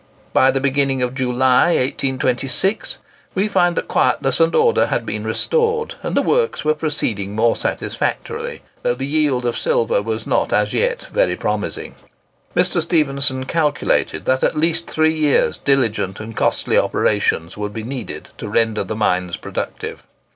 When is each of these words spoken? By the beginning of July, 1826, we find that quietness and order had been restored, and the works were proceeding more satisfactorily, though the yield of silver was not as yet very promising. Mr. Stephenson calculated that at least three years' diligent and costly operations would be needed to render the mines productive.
By 0.33 0.49
the 0.49 0.59
beginning 0.59 1.03
of 1.03 1.13
July, 1.13 1.75
1826, 1.75 2.97
we 3.35 3.47
find 3.47 3.75
that 3.75 3.87
quietness 3.87 4.39
and 4.39 4.55
order 4.55 4.87
had 4.87 5.05
been 5.05 5.23
restored, 5.23 5.93
and 6.01 6.17
the 6.17 6.23
works 6.23 6.65
were 6.65 6.73
proceeding 6.73 7.35
more 7.35 7.55
satisfactorily, 7.55 8.63
though 8.81 8.95
the 8.95 9.05
yield 9.05 9.45
of 9.45 9.55
silver 9.55 10.01
was 10.01 10.25
not 10.25 10.51
as 10.51 10.73
yet 10.73 11.03
very 11.05 11.35
promising. 11.35 11.93
Mr. 12.55 12.81
Stephenson 12.81 13.43
calculated 13.43 14.25
that 14.25 14.41
at 14.43 14.57
least 14.57 14.87
three 14.87 15.13
years' 15.13 15.59
diligent 15.59 16.19
and 16.19 16.35
costly 16.35 16.79
operations 16.79 17.55
would 17.55 17.71
be 17.71 17.83
needed 17.83 18.29
to 18.39 18.49
render 18.49 18.83
the 18.83 18.95
mines 18.95 19.37
productive. 19.37 20.03